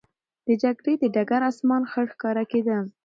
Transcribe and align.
د 0.47 0.49
جګړې 0.63 0.93
د 1.01 1.03
ډګر 1.15 1.41
آسمان 1.51 1.83
خړ 1.91 2.05
ښکاره 2.13 2.43
کېده. 2.51 2.77